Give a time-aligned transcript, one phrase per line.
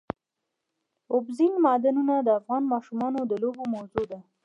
[1.13, 4.19] اوبزین معدنونه د افغان ماشومانو د لوبو موضوع ده.